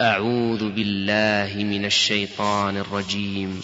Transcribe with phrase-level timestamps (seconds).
[0.00, 3.62] أعوذ بالله من الشيطان الرجيم.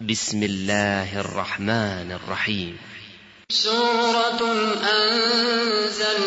[0.00, 2.76] بسم الله الرحمن الرحيم.
[3.48, 4.40] سورة
[5.00, 6.26] أنزلناها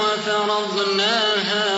[0.00, 1.73] وفرضناها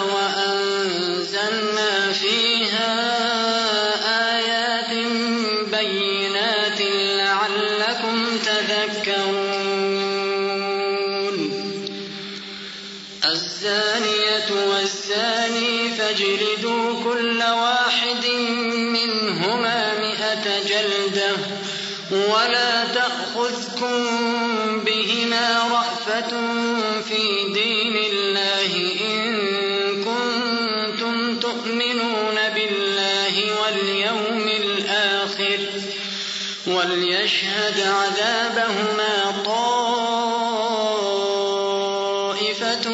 [42.36, 42.90] طائفة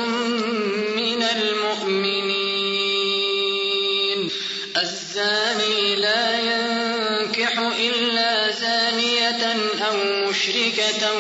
[0.97, 2.61] من المؤمنين.
[4.83, 11.13] الزاني لا ينكح إلا زانية أو مشركة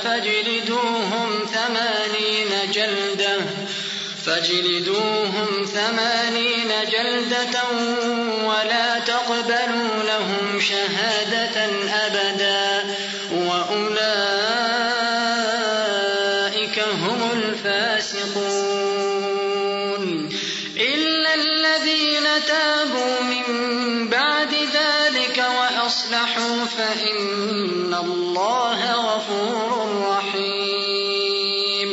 [0.04, 3.38] فاجلدوهم ثمانين جلدة
[4.26, 7.64] فاجلدوهم ثمانين جلدة
[8.44, 11.66] ولا تقبلوا لهم شهادة
[12.06, 12.96] أبدا
[13.32, 13.98] وأولئك
[16.80, 18.84] هم الفاسقون.
[20.78, 23.46] إلا الذين تابوا من
[24.10, 24.33] بعد
[25.94, 29.72] وأصلحوا فإن الله غفور
[30.10, 31.92] رحيم.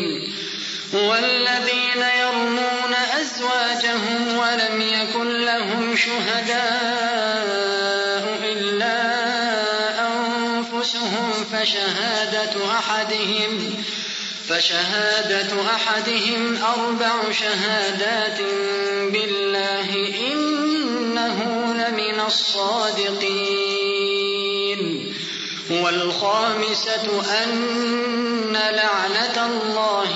[0.93, 6.65] والذين يرمون أزواجهم ولم يكن لهم شهداء
[8.43, 8.99] إلا
[10.09, 13.75] أنفسهم فشهادة أحدهم
[14.49, 18.41] فشهادة أحدهم أربع شهادات
[19.13, 19.89] بالله
[20.33, 21.39] إنه
[21.75, 23.70] لمن الصادقين.
[26.23, 30.10] والخامسة أن لعنة الله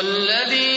[0.00, 0.69] والذي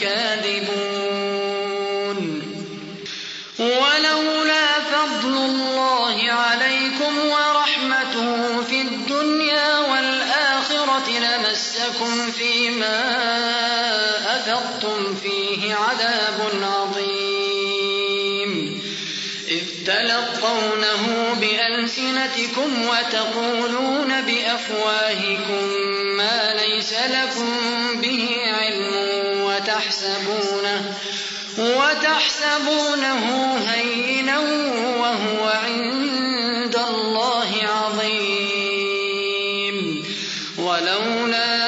[0.00, 1.38] كاذبون.
[3.58, 12.98] ولولا فضل الله عليكم ورحمته في الدنيا والآخرة لمسكم فيما
[14.36, 17.28] أفضتم فيه عذاب عظيم.
[19.48, 25.77] إذ تلقونه بألسنتكم وتقولون بأفواهكم
[32.38, 34.38] يحسبونه هينا
[34.98, 38.96] وهو عند الله عظيم.
[40.58, 41.58] ولولا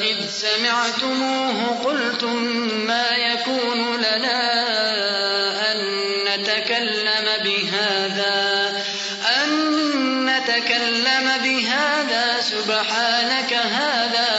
[0.00, 2.36] إذ سمعتموه قلتم
[2.86, 4.40] ما يكون لنا
[5.72, 5.78] أن
[6.24, 8.38] نتكلم بهذا
[9.42, 9.50] أن
[10.26, 14.37] نتكلم بهذا سبحانك هذا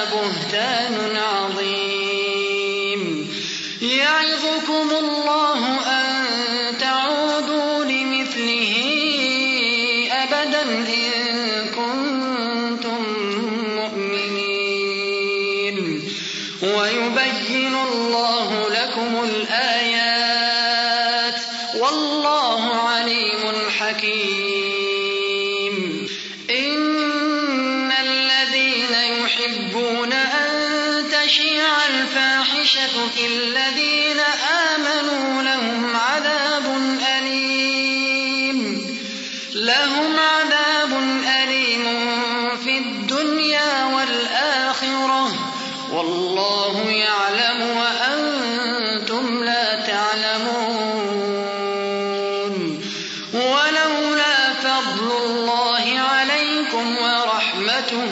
[53.39, 58.11] ولولا فضل الله عليكم ورحمته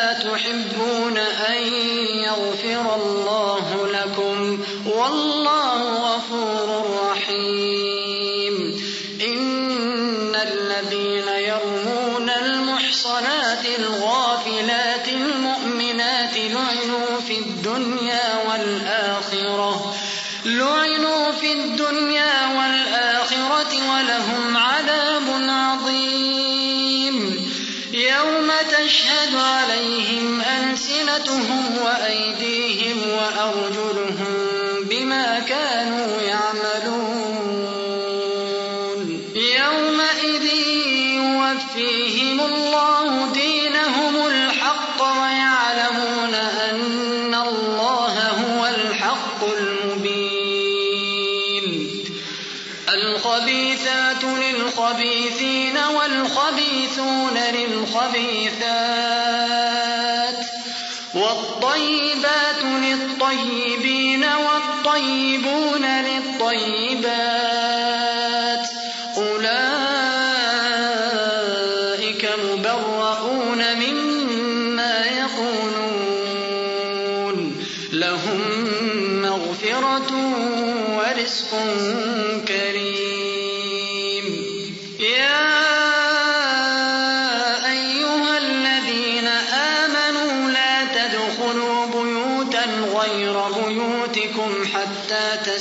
[31.15, 33.90] ألسنتهم وأيديهم وأرجلهم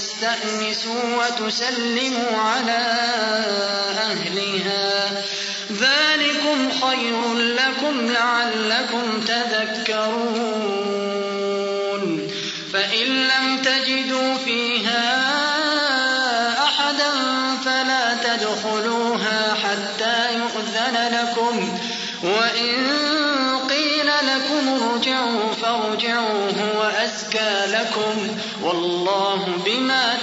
[0.00, 2.83] تستأنسوا وتسلموا على
[3.99, 5.11] أهلها.
[5.73, 10.50] ذلكم خير لكم لعلكم تذكرون.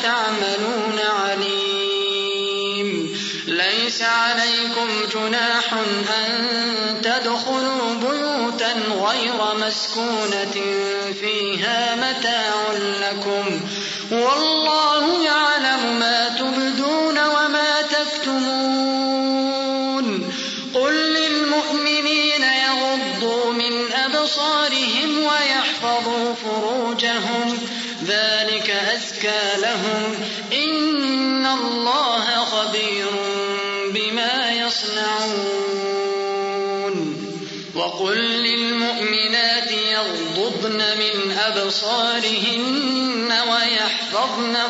[0.08, 2.90] تعملون عليم.
[3.48, 5.74] ليس عليكم جناح
[6.20, 10.56] أن تدخلوا بيوتا غير مسكونة
[11.22, 12.54] فيها متاع
[13.02, 13.46] لكم.
[14.12, 14.97] والله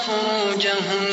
[0.08, 1.07] فروجهم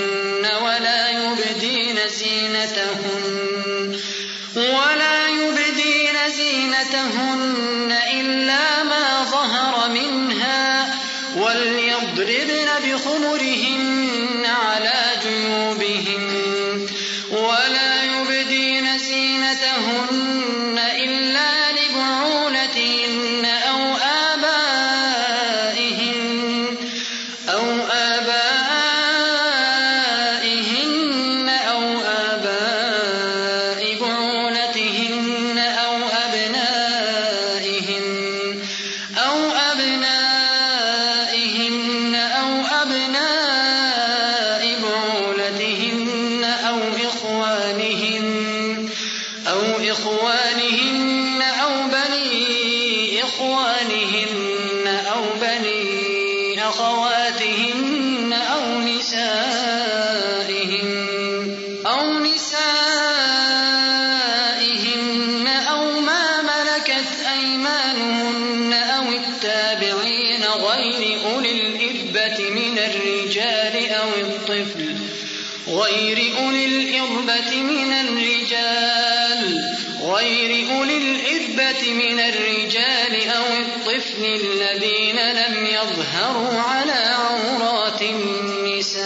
[81.70, 89.04] الطيبات من الرجال أو الطفل الذين لم يظهروا على عورات النساء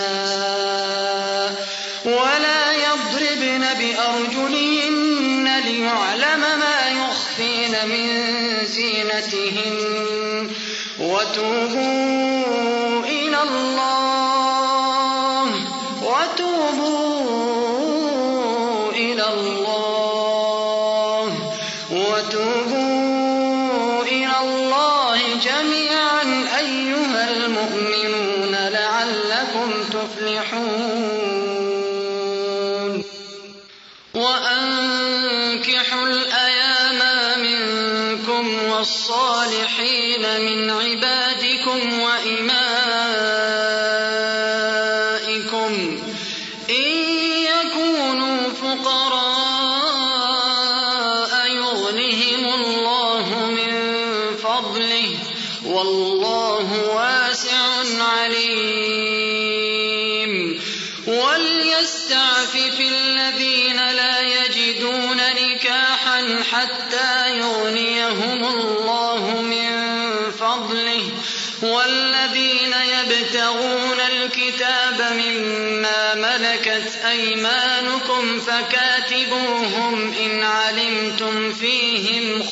[2.05, 8.07] ولا يضربن بأرجلهن ليعلم ما يخفين من
[8.67, 10.51] زينتهن
[10.99, 12.08] وتوبون
[46.71, 46.91] إن
[47.53, 49.88] يكونوا فقراء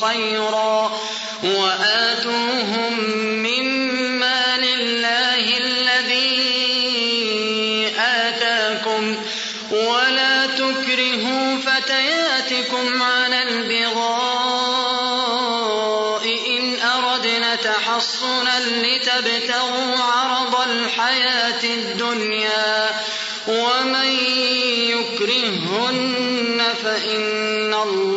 [0.01, 0.99] خيرا.
[1.43, 6.27] وآتوهم مما لله الذي
[7.99, 9.15] آتاكم.
[9.71, 13.97] ولا تكرهوا فتياتكم على البغاء
[16.57, 23.01] إن أردنا تحصنا لتبتغوا عرض الحياة الدنيا.
[23.47, 24.09] ومن
[24.89, 28.16] يكرهن فإن الله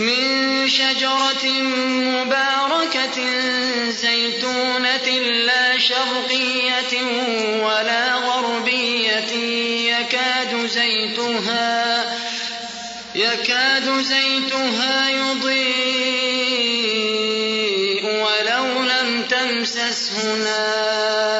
[0.00, 1.44] من شجرة
[1.90, 3.18] مباركة
[3.90, 5.08] زيتونة
[5.46, 7.02] لا شرقية
[7.62, 9.32] ولا غربية
[9.90, 12.16] يكاد زيتها
[13.14, 15.60] يكاد زيتها يضيء
[18.04, 21.39] ولو لم تمسسه نار.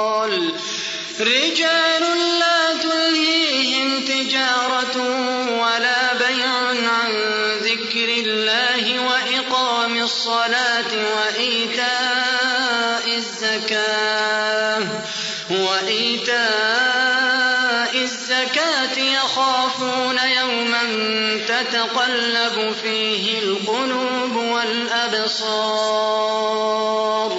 [26.21, 27.31] والأبصار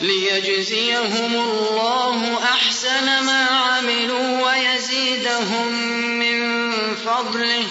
[0.00, 5.72] ليجزيهم الله أحسن ما عملوا ويزيدهم
[6.18, 6.56] من
[6.94, 7.64] فضله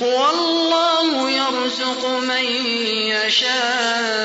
[0.00, 2.44] والله يرزق من
[3.26, 4.24] يشاء.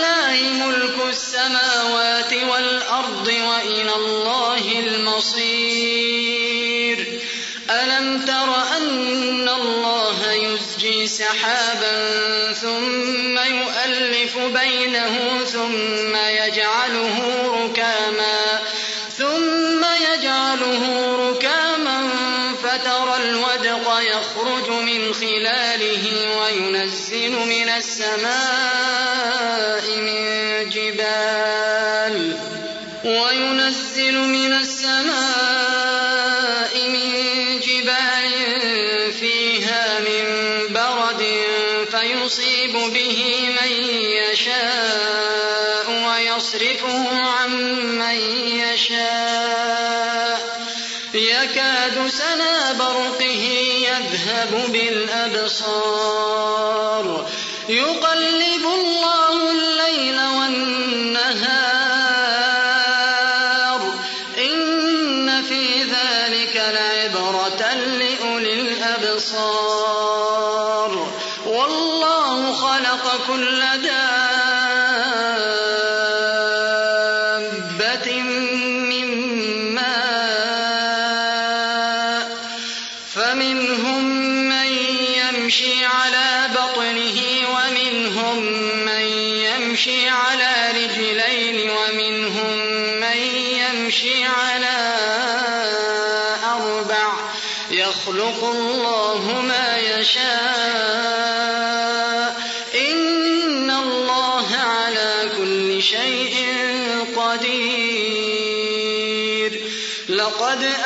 [0.00, 6.40] ولله ملك السماوات والأرض وإلى الله المصير.
[7.70, 17.18] ألم تر أن الله يزجي سحابا ثم يؤلف بينه ثم يجعله
[17.64, 18.60] ركاما
[19.18, 22.10] ثم يجعله ركاما
[22.62, 26.04] فترى الودق يخرج من خلاله
[26.40, 29.19] وينزل من السماء.
[55.40, 57.26] بالأبصار
[57.68, 61.69] يقلب الله الليل والنهار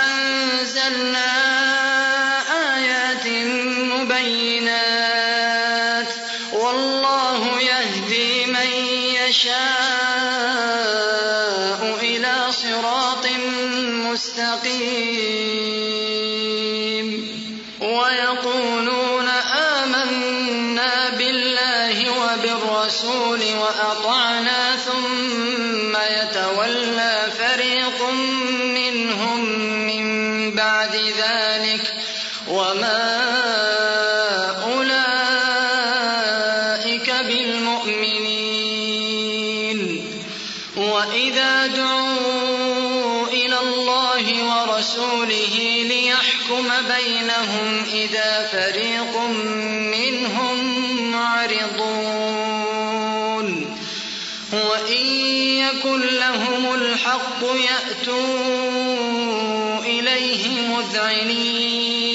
[0.04, 1.30] أنزلنا
[2.76, 3.26] آيات
[3.92, 4.53] مبينات
[55.86, 58.14] لهم الحق يأتوا
[59.78, 62.14] إليه مذعنين.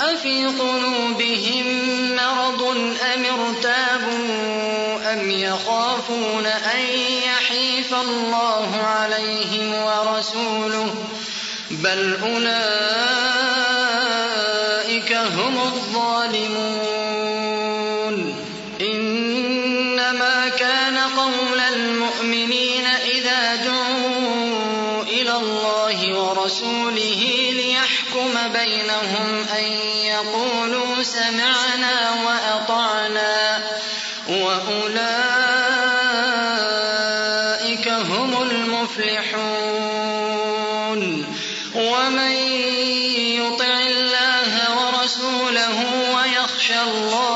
[0.00, 1.66] أفي قلوبهم
[2.16, 2.62] مرض
[3.14, 6.80] أم ارتابوا أم يخافون أن
[7.24, 10.94] يحيف الله عليهم ورسوله؟
[11.70, 13.11] بل أولئك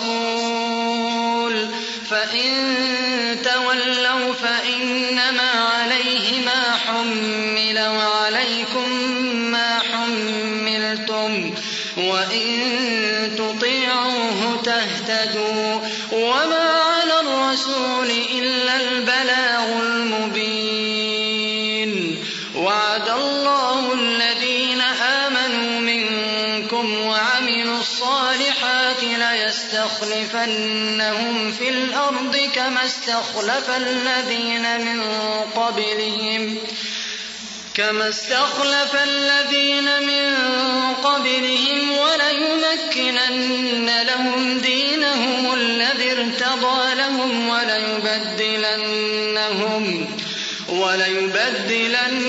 [0.00, 1.68] الرسول.
[2.10, 2.66] فإن
[3.44, 8.92] تولوا فإنما عليه ما حمل وعليكم
[9.50, 11.54] ما حملتم.
[11.96, 12.72] وإن
[13.38, 15.80] تطيعوه تهتدوا.
[16.12, 20.62] وما على الرسول إلا البلاغ المبين.
[22.56, 27.02] وعد الله الذين آمنوا منكم
[29.82, 35.02] ليستخلفنهم في الأرض كما استخلف الذين من
[35.56, 36.58] قبلهم
[37.74, 40.36] كما استخلف الذين من
[40.94, 48.62] قبلهم وليمكنن لهم دينهم الذي ارتضى لهم وليبدلنهم
[50.68, 52.24] وليبدلنهم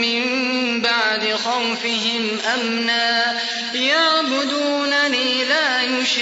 [0.00, 0.24] من
[0.80, 3.38] بعد خوفهم أمنا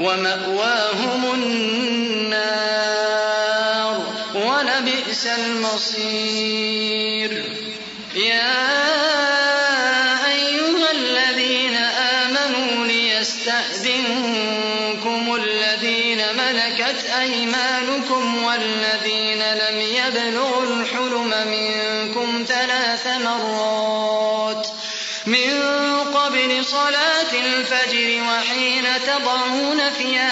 [0.00, 2.36] ومأواهم النار
[4.34, 6.76] ولبئس المصير.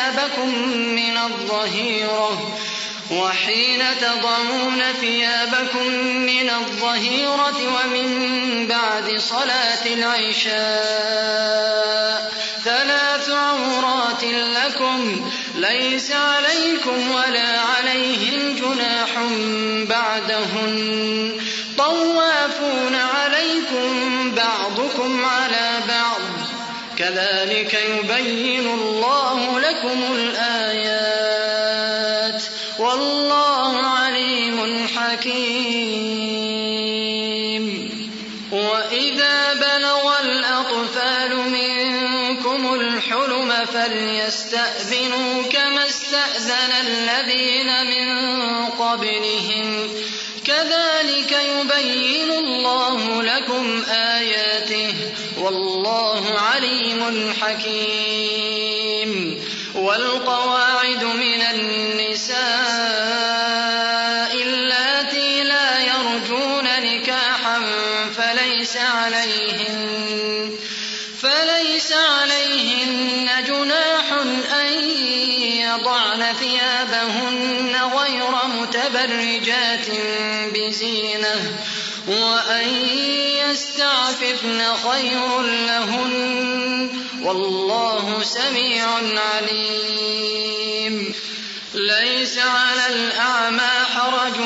[0.04, 2.56] ثيابكم من الظهيرة
[3.10, 5.86] وحين تضعون ثيابكم
[6.26, 10.54] من الظهيرة ومن بعد صلاة العشاء
[12.64, 19.10] ثلاث عورات لكم ليس عليكم ولا عليهم جناح
[19.88, 21.32] بعد بعدهن
[21.78, 22.33] طوافون
[26.98, 31.24] كذلك يبين الله لكم الآيات.
[32.78, 33.43] والله
[75.74, 79.86] يضعن ثيابهن غير متبرجات
[80.54, 81.58] بزينة
[82.06, 82.68] وأن
[83.38, 86.90] يستعففن خير لهن.
[87.22, 88.86] والله سميع
[89.32, 91.14] عليم.
[91.74, 94.40] ليس على الأعمى حرج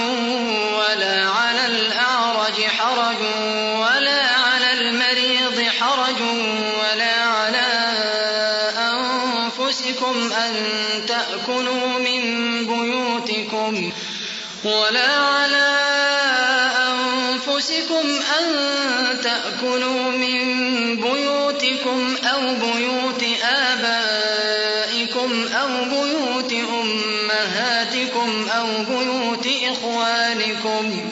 [19.58, 31.10] تأكلوا من بيوتكم أو بيوت آبائكم أو بيوت أمهاتكم أو بيوت إخوانكم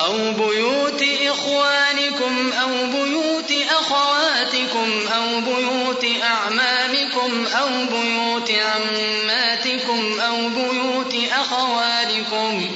[0.00, 12.68] أو بيوت إخوانكم أو بيوت أخواتكم أو بيوت أعمامكم أو بيوت عماتكم أو بيوت أخوالكم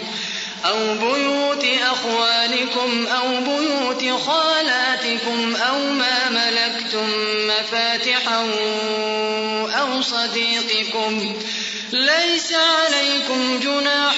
[0.65, 7.09] أو بيوت أخوالكم أو بيوت خالاتكم أو ما ملكتم
[7.49, 8.47] مفاتحه
[9.81, 11.37] أو صديقكم.
[11.93, 14.15] ليس عليكم جناح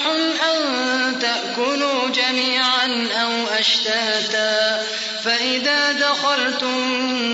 [0.53, 4.83] أن تأكلوا جميعا أو أشتاتا.
[5.23, 6.77] فإذا دخلتم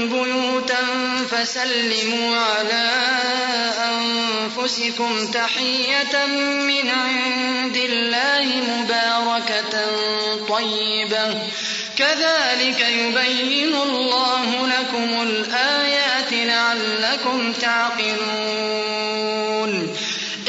[0.09, 0.85] بيوتا
[1.31, 2.89] فسلموا على
[3.77, 4.16] أنفسكم.
[5.33, 9.85] تحية من عند الله مباركة
[10.49, 11.41] طيبة.
[11.97, 18.77] كذلك يبين الله لكم الآيات لعلكم تعقلون.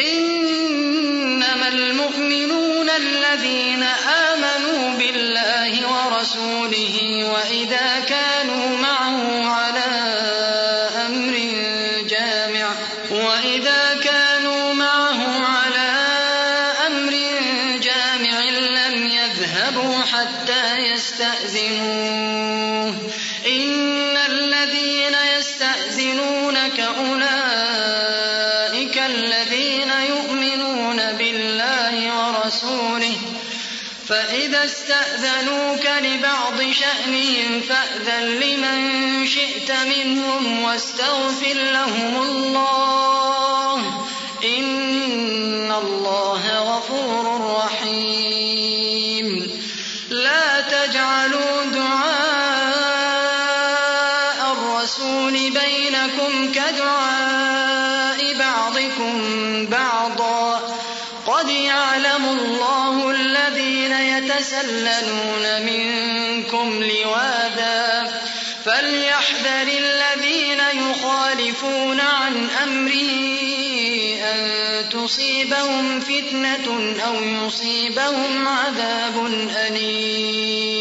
[0.01, 3.83] إنما المؤمنون الذين
[4.33, 6.98] آمنوا بالله ورسوله
[55.99, 59.21] بينكم كدعاء بعضكم
[59.67, 60.61] بعضا.
[61.27, 68.13] قد يعلم الله الذين يتسللون منكم لواذا.
[68.65, 73.11] فليحذر الذين يخالفون عن أمره
[74.23, 74.49] أن
[74.91, 80.78] تصيبهم فتنة أو يصيبهم عذاب أليم.